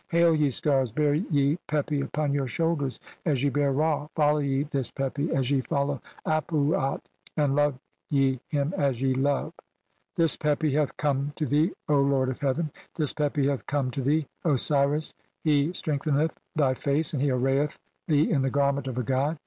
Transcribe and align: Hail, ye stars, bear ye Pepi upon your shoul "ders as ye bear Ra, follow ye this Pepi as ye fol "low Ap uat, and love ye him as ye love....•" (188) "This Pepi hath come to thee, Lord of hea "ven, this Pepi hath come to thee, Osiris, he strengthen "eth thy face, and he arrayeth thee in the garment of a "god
Hail, 0.09 0.33
ye 0.33 0.49
stars, 0.49 0.91
bear 0.91 1.13
ye 1.13 1.59
Pepi 1.67 2.01
upon 2.01 2.33
your 2.33 2.47
shoul 2.47 2.75
"ders 2.75 2.99
as 3.23 3.43
ye 3.43 3.51
bear 3.51 3.71
Ra, 3.71 4.07
follow 4.15 4.39
ye 4.39 4.63
this 4.63 4.89
Pepi 4.89 5.31
as 5.31 5.51
ye 5.51 5.61
fol 5.61 5.85
"low 5.85 6.01
Ap 6.25 6.47
uat, 6.47 7.01
and 7.37 7.55
love 7.55 7.79
ye 8.09 8.39
him 8.47 8.73
as 8.75 8.99
ye 9.03 9.13
love....•" 9.13 9.53
(188) 10.15 10.15
"This 10.15 10.35
Pepi 10.37 10.71
hath 10.73 10.97
come 10.97 11.33
to 11.35 11.45
thee, 11.45 11.71
Lord 11.87 12.29
of 12.29 12.39
hea 12.41 12.53
"ven, 12.53 12.71
this 12.95 13.13
Pepi 13.13 13.45
hath 13.45 13.67
come 13.67 13.91
to 13.91 14.01
thee, 14.01 14.25
Osiris, 14.43 15.13
he 15.43 15.71
strengthen 15.71 16.17
"eth 16.19 16.33
thy 16.55 16.73
face, 16.73 17.13
and 17.13 17.21
he 17.21 17.29
arrayeth 17.29 17.77
thee 18.07 18.27
in 18.27 18.41
the 18.41 18.49
garment 18.49 18.87
of 18.87 18.97
a 18.97 19.03
"god 19.03 19.37